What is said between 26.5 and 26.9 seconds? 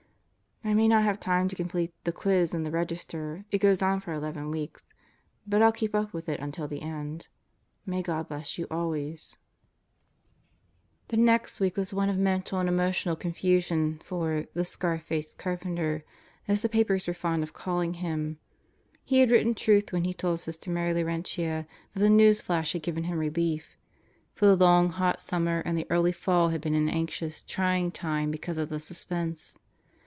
been an